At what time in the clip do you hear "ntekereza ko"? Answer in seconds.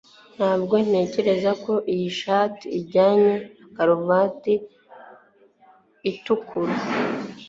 0.87-1.73